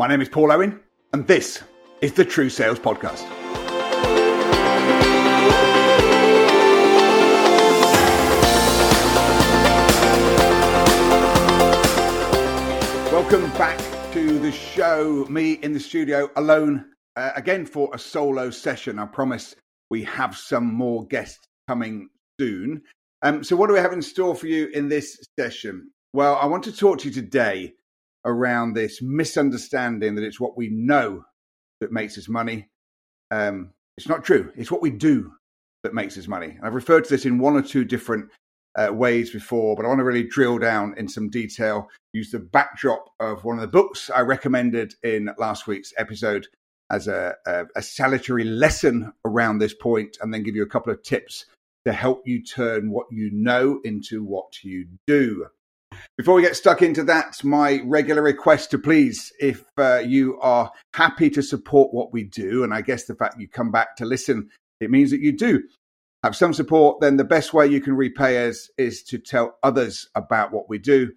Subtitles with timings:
[0.00, 0.80] My name is Paul Owen,
[1.12, 1.62] and this
[2.00, 3.20] is the True Sales Podcast.
[13.12, 13.78] Welcome back
[14.14, 15.26] to the show.
[15.28, 16.86] Me in the studio alone
[17.16, 18.98] uh, again for a solo session.
[18.98, 19.54] I promise
[19.90, 22.08] we have some more guests coming
[22.40, 22.80] soon.
[23.20, 25.90] Um, so, what do we have in store for you in this session?
[26.14, 27.74] Well, I want to talk to you today
[28.24, 31.24] around this misunderstanding that it's what we know
[31.80, 32.68] that makes us money.
[33.30, 34.52] Um, it's not true.
[34.56, 35.32] It's what we do
[35.82, 36.58] that makes us money.
[36.62, 38.30] I've referred to this in one or two different
[38.76, 42.38] uh, ways before, but I want to really drill down in some detail, use the
[42.38, 46.46] backdrop of one of the books I recommended in last week's episode
[46.90, 50.92] as a, a, a salutary lesson around this point, and then give you a couple
[50.92, 51.46] of tips
[51.86, 55.46] to help you turn what you know into what you do.
[56.16, 60.70] Before we get stuck into that, my regular request to please, if uh, you are
[60.94, 64.04] happy to support what we do, and I guess the fact you come back to
[64.04, 65.62] listen, it means that you do
[66.22, 70.08] have some support, then the best way you can repay us is to tell others
[70.14, 71.12] about what we do.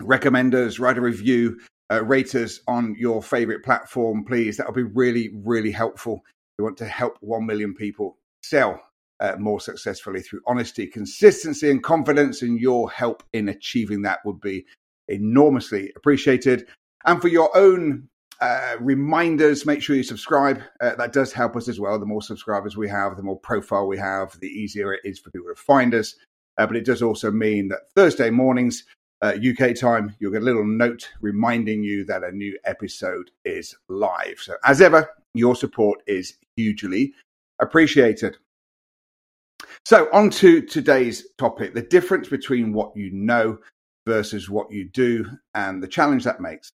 [0.00, 1.58] Recommend us, write a review,
[1.90, 4.56] uh, rate us on your favorite platform, please.
[4.56, 6.22] That would be really, really helpful.
[6.58, 8.80] We want to help 1 million people sell
[9.20, 12.42] uh, more successfully through honesty, consistency, and confidence.
[12.42, 14.64] And your help in achieving that would be
[15.08, 16.66] enormously appreciated.
[17.04, 18.08] And for your own
[18.40, 20.60] uh, reminders, make sure you subscribe.
[20.80, 21.98] Uh, that does help us as well.
[21.98, 25.30] The more subscribers we have, the more profile we have, the easier it is for
[25.30, 26.14] people to find us.
[26.58, 28.84] Uh, but it does also mean that Thursday mornings,
[29.22, 33.74] UK uh, time, you'll get a little note reminding you that a new episode is
[33.88, 34.38] live.
[34.38, 37.14] So, as ever, your support is hugely
[37.58, 38.36] appreciated.
[39.86, 43.56] So, on to today's topic the difference between what you know
[44.04, 46.72] versus what you do and the challenge that makes.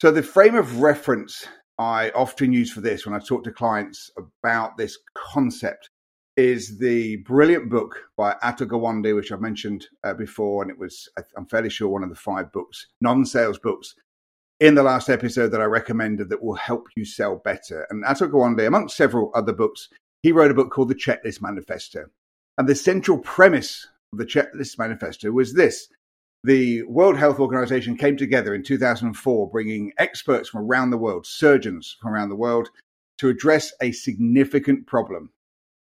[0.00, 1.48] So, the frame of reference
[1.80, 5.90] I often use for this when I talk to clients about this concept
[6.36, 10.62] is the brilliant book by Atul Gawande, which I've mentioned uh, before.
[10.62, 13.96] And it was, I'm fairly sure, one of the five books, non sales books
[14.60, 17.84] in the last episode that I recommended that will help you sell better.
[17.90, 19.88] And Atul Gawande, amongst several other books,
[20.22, 22.06] he wrote a book called The Checklist Manifesto.
[22.58, 25.88] And the central premise of the Checklist Manifesto was this
[26.44, 31.96] the World Health Organization came together in 2004, bringing experts from around the world, surgeons
[32.00, 32.68] from around the world,
[33.18, 35.30] to address a significant problem.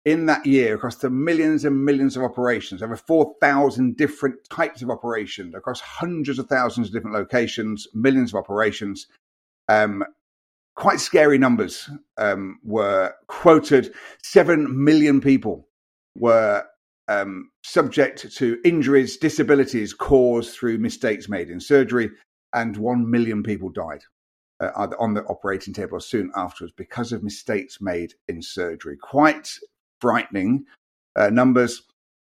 [0.05, 4.89] In that year, across the millions and millions of operations, over 4,000 different types of
[4.89, 9.07] operations, across hundreds of thousands of different locations, millions of operations,
[9.67, 10.03] um,
[10.75, 13.93] quite scary numbers um, were quoted.
[14.23, 15.66] Seven million people
[16.17, 16.65] were
[17.07, 22.09] um, subject to injuries, disabilities caused through mistakes made in surgery,
[22.53, 24.01] and one million people died
[24.59, 28.97] uh, either on the operating table or soon afterwards because of mistakes made in surgery.
[29.01, 29.49] Quite
[30.01, 30.65] frightening
[31.15, 31.81] uh, numbers.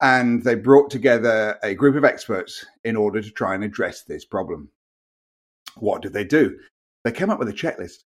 [0.02, 4.26] And they brought together a group of experts in order to try and address this
[4.26, 4.70] problem.
[5.78, 6.60] What did they do?
[7.06, 8.04] They came up with a checklist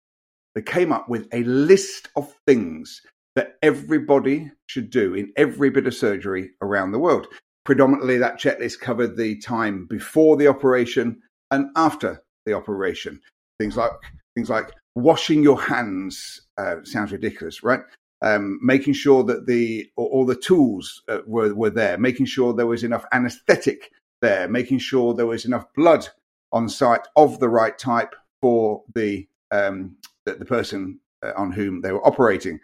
[0.55, 3.03] they came up with a list of things
[3.35, 7.27] that everybody should do in every bit of surgery around the world.
[7.65, 13.21] Predominantly, that checklist covered the time before the operation and after the operation.
[13.59, 13.93] Things like
[14.35, 17.81] things like washing your hands uh, sounds ridiculous, right?
[18.23, 22.67] Um, making sure that the all the tools uh, were were there, making sure there
[22.67, 23.91] was enough anaesthetic
[24.21, 26.09] there, making sure there was enough blood
[26.53, 31.81] on site of the right type for the um, the, the person uh, on whom
[31.81, 32.61] they were operating.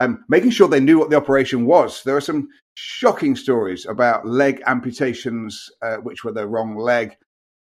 [0.00, 2.02] Um, making sure they knew what the operation was.
[2.02, 7.16] There are some shocking stories about leg amputations, uh, which were the wrong leg,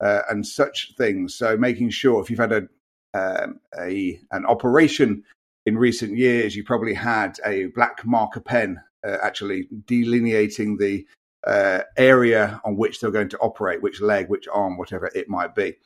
[0.00, 1.34] uh, and such things.
[1.34, 2.68] So, making sure if you've had a,
[3.14, 5.24] um, a an operation
[5.64, 11.06] in recent years, you probably had a black marker pen uh, actually delineating the
[11.46, 15.54] uh, area on which they're going to operate, which leg, which arm, whatever it might
[15.54, 15.76] be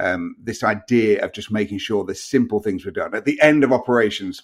[0.00, 3.62] um, this idea of just making sure the simple things were done at the end
[3.62, 4.42] of operations,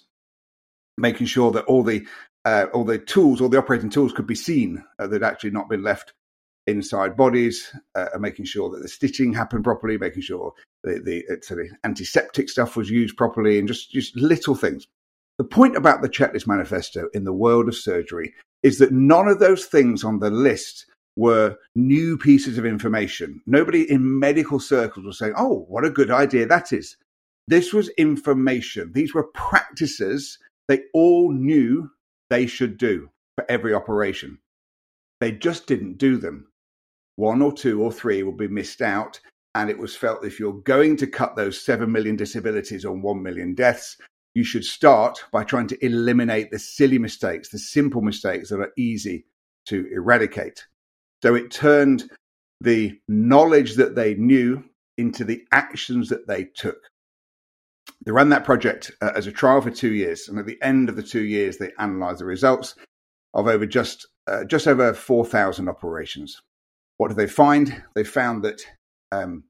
[0.97, 2.05] making sure that all the
[2.45, 5.69] uh, all the tools, all the operating tools, could be seen uh, that actually not
[5.69, 6.13] been left
[6.65, 10.53] inside bodies, uh, and making sure that the stitching happened properly, making sure
[10.83, 14.87] the the, the antiseptic stuff was used properly, and just just little things.
[15.37, 18.33] The point about the checklist manifesto in the world of surgery
[18.63, 23.41] is that none of those things on the list were new pieces of information.
[23.45, 26.97] Nobody in medical circles was saying, oh, what a good idea that is.
[27.47, 28.91] This was information.
[28.93, 31.89] These were practices they all knew
[32.29, 34.39] they should do for every operation.
[35.19, 36.47] They just didn't do them.
[37.15, 39.19] One or two or three will be missed out.
[39.55, 43.23] And it was felt if you're going to cut those 7 million disabilities on 1
[43.23, 43.97] million deaths,
[44.35, 48.73] you should start by trying to eliminate the silly mistakes, the simple mistakes that are
[48.77, 49.25] easy
[49.65, 50.67] to eradicate.
[51.23, 52.11] So it turned
[52.61, 54.63] the knowledge that they knew
[54.97, 56.77] into the actions that they took.
[58.05, 60.89] They ran that project uh, as a trial for two years, and at the end
[60.89, 62.75] of the two years, they analysed the results
[63.33, 66.41] of over just uh, just over four thousand operations.
[66.97, 67.83] What did they find?
[67.95, 68.61] They found that
[69.11, 69.43] um,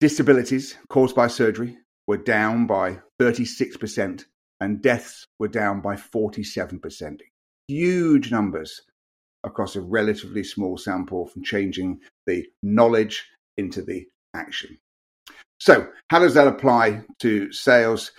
[0.00, 4.26] disabilities caused by surgery were down by thirty six percent,
[4.60, 7.22] and deaths were down by forty seven percent.
[7.68, 8.82] Huge numbers
[9.44, 13.24] across a relatively small sample from changing the knowledge
[13.56, 14.78] into the action.
[15.64, 18.10] So, how does that apply to sales?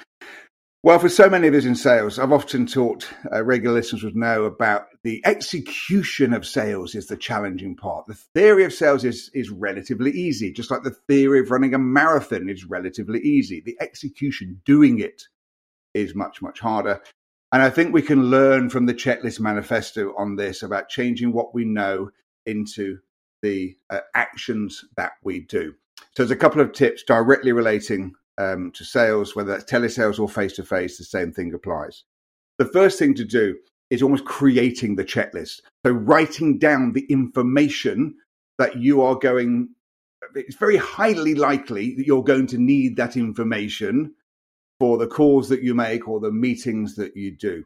[0.82, 4.16] Well, for so many of us in sales, I've often taught uh, regular listeners would
[4.16, 8.06] know about the execution of sales is the challenging part.
[8.06, 11.78] The theory of sales is, is relatively easy, just like the theory of running a
[11.78, 13.60] marathon is relatively easy.
[13.60, 15.24] The execution, doing it,
[15.94, 17.02] is much, much harder.
[17.52, 21.54] And I think we can learn from the checklist manifesto on this about changing what
[21.54, 22.10] we know
[22.46, 23.00] into
[23.42, 25.74] the uh, actions that we do.
[25.98, 30.30] So there's a couple of tips directly relating um, to sales, whether that's telesales or
[30.30, 32.04] face to face, the same thing applies.
[32.58, 33.58] The first thing to do
[33.90, 35.62] is almost creating the checklist.
[35.86, 38.16] So writing down the information
[38.58, 39.70] that you are going,
[40.36, 44.14] it's very highly likely that you're going to need that information
[44.80, 47.64] for the calls that you make or the meetings that you do.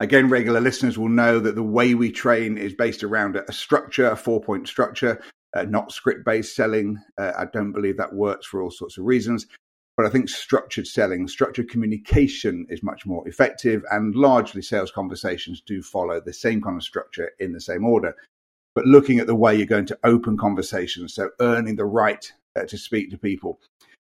[0.00, 4.10] Again, regular listeners will know that the way we train is based around a structure,
[4.10, 5.22] a four point structure
[5.54, 6.98] uh, not script based selling.
[7.18, 9.46] Uh, I don't believe that works for all sorts of reasons.
[9.96, 15.60] But I think structured selling, structured communication is much more effective, and largely sales conversations
[15.60, 18.14] do follow the same kind of structure in the same order.
[18.74, 22.64] But looking at the way you're going to open conversations, so earning the right uh,
[22.64, 23.60] to speak to people,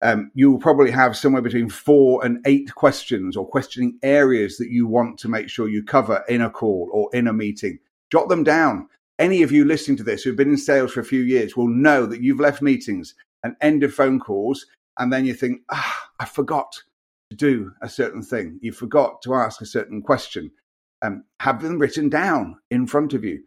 [0.01, 4.69] um, you will probably have somewhere between four and eight questions or questioning areas that
[4.69, 7.77] you want to make sure you cover in a call or in a meeting.
[8.11, 11.05] Jot them down any of you listening to this who've been in sales for a
[11.05, 14.65] few years will know that you've left meetings and end of phone calls,
[14.99, 16.81] and then you think, ah, I forgot
[17.29, 18.59] to do a certain thing.
[18.61, 20.51] You forgot to ask a certain question.
[21.01, 23.43] Um, have them written down in front of you.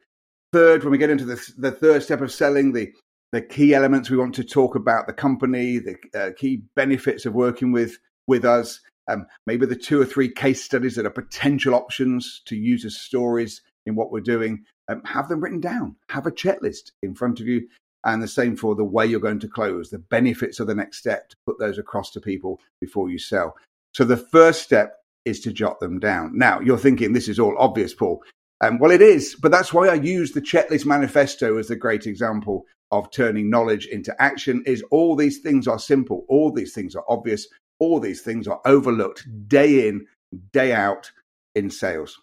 [0.52, 2.92] Third, when we get into the, the third step of selling, the
[3.32, 7.34] the key elements we want to talk about the company, the uh, key benefits of
[7.34, 7.96] working with
[8.26, 12.56] with us, um, maybe the two or three case studies that are potential options to
[12.56, 15.96] use as stories in what we're doing, um, have them written down.
[16.08, 17.68] Have a checklist in front of you.
[18.04, 20.96] And the same for the way you're going to close, the benefits of the next
[20.96, 23.54] step to put those across to people before you sell.
[23.92, 24.96] So the first step
[25.26, 26.30] is to jot them down.
[26.34, 28.22] Now, you're thinking this is all obvious, Paul.
[28.62, 32.06] Um, well, it is, but that's why I use the checklist manifesto as the great
[32.06, 34.62] example of turning knowledge into action.
[34.66, 37.46] Is all these things are simple, all these things are obvious,
[37.78, 40.06] all these things are overlooked day in,
[40.52, 41.10] day out
[41.54, 42.20] in sales.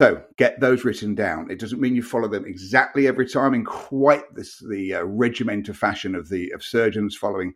[0.00, 1.50] So get those written down.
[1.50, 5.74] It doesn't mean you follow them exactly every time in quite this, the uh, regimental
[5.74, 7.54] fashion of the of surgeons following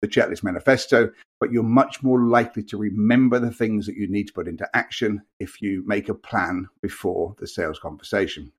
[0.00, 1.10] the checklist manifesto,
[1.40, 4.68] but you're much more likely to remember the things that you need to put into
[4.74, 8.52] action if you make a plan before the sales conversation.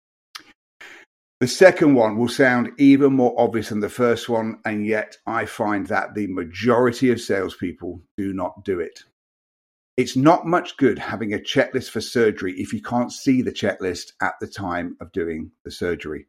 [1.39, 5.45] The second one will sound even more obvious than the first one, and yet I
[5.45, 9.03] find that the majority of salespeople do not do it.
[9.99, 14.13] It's not much good having a checklist for surgery if you can't see the checklist
[14.21, 16.25] at the time of doing the surgery.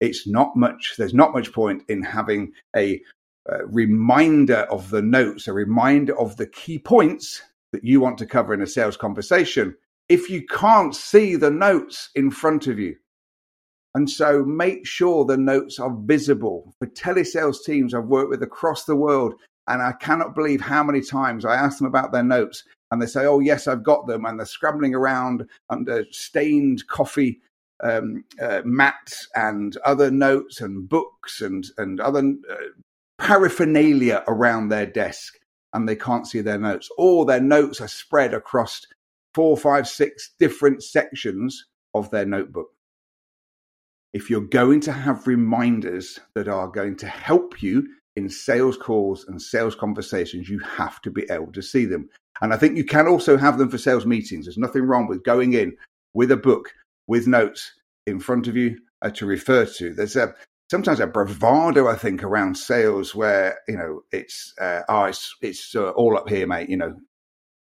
[0.00, 3.02] It's not much, there's not much point in having a,
[3.44, 7.42] a reminder of the notes, a reminder of the key points
[7.72, 9.76] that you want to cover in a sales conversation
[10.08, 12.96] if you can't see the notes in front of you.
[13.94, 16.74] And so make sure the notes are visible.
[16.78, 19.34] For telesales teams I've worked with across the world,
[19.68, 23.06] and I cannot believe how many times I ask them about their notes and they
[23.06, 27.40] say, "Oh yes, I've got them," and they're scrambling around under stained coffee
[27.82, 32.54] um, uh, mats and other notes and books and and other uh,
[33.18, 35.38] paraphernalia around their desk,
[35.72, 36.90] and they can't see their notes.
[36.98, 38.86] All their notes are spread across
[39.34, 42.68] four, five, six different sections of their notebook.
[44.12, 49.24] If you're going to have reminders that are going to help you in sales calls
[49.26, 52.10] and sales conversations, you have to be able to see them.
[52.42, 54.44] And I think you can also have them for sales meetings.
[54.46, 55.76] There's nothing wrong with going in
[56.12, 56.74] with a book,
[57.06, 57.72] with notes
[58.06, 59.94] in front of you uh, to refer to.
[59.94, 60.34] There's a
[60.68, 65.74] sometimes a bravado, I think, around sales where you know it's uh, oh, it's it's
[65.76, 66.68] uh, all up here, mate.
[66.68, 66.96] You know,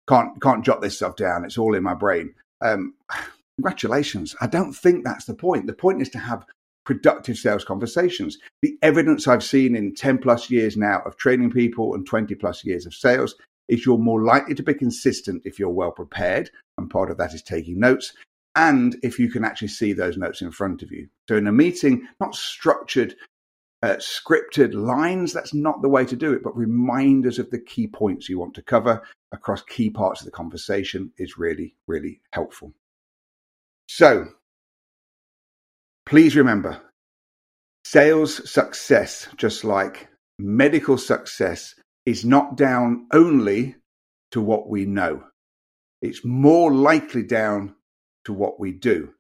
[0.08, 1.44] can't can't jot this stuff down.
[1.44, 2.34] It's all in my brain.
[2.62, 2.94] Um,
[3.58, 4.36] congratulations.
[4.40, 5.68] I don't think that's the point.
[5.68, 6.46] The point is to have
[6.86, 8.38] productive sales conversations.
[8.62, 12.66] The evidence I've seen in 10 plus years now of training people and 20 plus
[12.66, 13.36] years of sales
[13.68, 16.50] is you're more likely to be consistent if you're well prepared.
[16.78, 18.14] And part of that is taking notes.
[18.56, 21.08] And if you can actually see those notes in front of you.
[21.30, 23.16] So in a meeting, not structured,
[23.82, 27.88] uh, scripted lines, that's not the way to do it, but reminders of the key
[27.88, 29.02] points you want to cover
[29.32, 32.74] across key parts of the conversation is really, really helpful.
[33.88, 34.28] So
[36.06, 36.82] please remember
[37.86, 43.76] sales success, just like medical success, is not down only
[44.32, 45.24] to what we know.
[46.02, 47.76] It's more likely down
[48.26, 49.14] to what we do.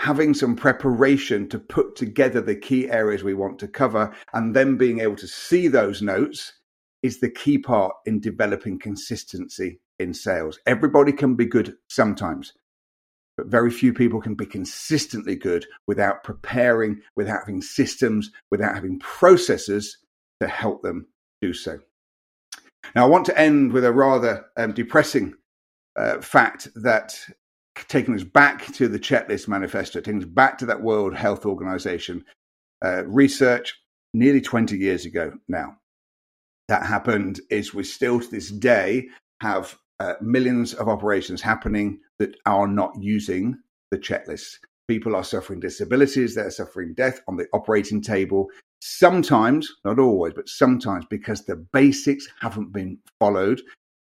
[0.00, 4.76] Having some preparation to put together the key areas we want to cover and then
[4.76, 6.52] being able to see those notes
[7.02, 10.58] is the key part in developing consistency in sales.
[10.66, 12.52] Everybody can be good sometimes,
[13.36, 19.00] but very few people can be consistently good without preparing, without having systems, without having
[19.00, 19.98] processes
[20.40, 21.08] to help them
[21.40, 21.80] do so.
[22.94, 25.34] Now, I want to end with a rather um, depressing
[25.96, 27.18] uh, fact that
[27.88, 32.24] taking us back to the checklist manifesto, taking us back to that World Health Organization
[32.84, 33.74] uh, research
[34.14, 35.76] nearly 20 years ago now.
[36.68, 39.08] That happened is we still to this day
[39.40, 43.58] have uh, millions of operations happening that are not using
[43.90, 44.58] the checklist.
[44.88, 48.48] People are suffering disabilities, they're suffering death on the operating table.
[48.80, 53.60] Sometimes, not always, but sometimes because the basics haven't been followed,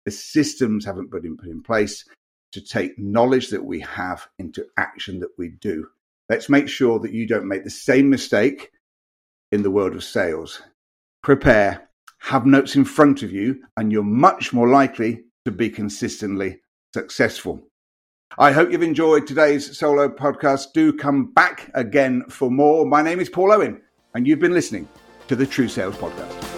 [0.06, 2.04] the systems haven't been put in place
[2.52, 5.88] to take knowledge that we have into action that we do.
[6.30, 8.72] Let's make sure that you don't make the same mistake
[9.52, 10.62] in the world of sales.
[11.22, 16.62] Prepare, have notes in front of you, and you're much more likely to be consistently
[16.94, 17.68] successful.
[18.38, 20.74] I hope you've enjoyed today's solo podcast.
[20.74, 22.84] Do come back again for more.
[22.84, 23.82] My name is Paul Owen,
[24.16, 24.88] and you've been listening
[25.28, 26.53] to the True Sales Podcast.